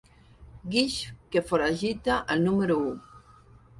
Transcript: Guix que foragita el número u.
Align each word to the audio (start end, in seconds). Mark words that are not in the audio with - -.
Guix 0.75 0.95
que 1.35 1.45
foragita 1.49 2.17
el 2.37 2.43
número 2.49 2.79
u. 2.87 2.91